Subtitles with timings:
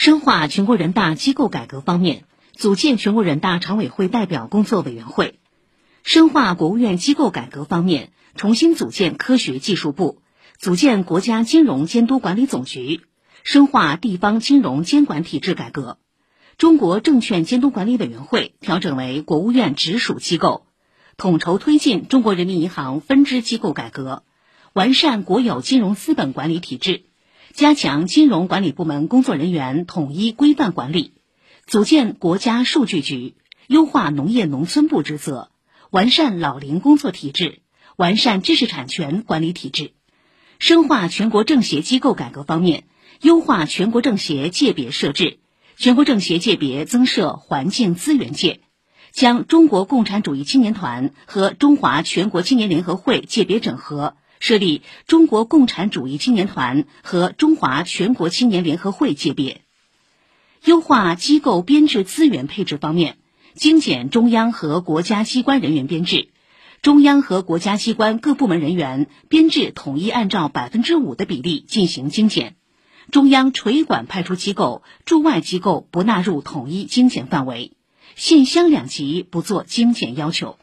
[0.00, 5.34] 深化全国人大机构改革方面，组建全国人大常委会代表工作委员会；
[6.02, 10.22] 深化国务院机构改革方面，重新组建科学技术部，
[10.56, 13.02] 组建国家金融监督管理总局，
[13.44, 15.98] 深化地方金融监管体制改革。
[16.56, 20.64] 中国证券监督管理委员会调整为国务院直属机构，
[21.18, 24.22] 统筹推进中国人民银行分支机构改革，
[24.72, 27.04] 完善国有金融资本管理体制。
[27.52, 31.14] 加强金融管理部门工作人员统一规范管理，
[31.66, 33.34] 组建国家数据局，
[33.66, 35.50] 优化农业农村部职责，
[35.90, 37.60] 完善老龄工作体制，
[37.96, 39.92] 完善知识产权管理体制。
[40.60, 42.84] 深化全国政协机构改革方面，
[43.20, 45.40] 优化全国政协界别设置，
[45.76, 48.60] 全国政协界别增设环境资源界，
[49.10, 54.14] 将中国共产主义青年团和中华全国青年联合会界别整合。
[54.40, 59.60] 设立中国共产主义青年团和中华全国青年联合会界别，
[60.64, 63.18] 优化机构编制资源配置方面，
[63.54, 66.30] 精简中央和国家机关人员编制，
[66.80, 72.56] 中央和国家机关各部门人员编制统一按照百分之五的比例进行精简，
[73.10, 77.72] 中央垂管派出机构、驻外机构不纳入统一精简范围，
[78.16, 80.56] 县乡两级不做精简要求。